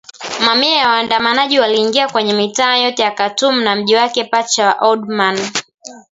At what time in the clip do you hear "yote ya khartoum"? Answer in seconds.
2.77-3.59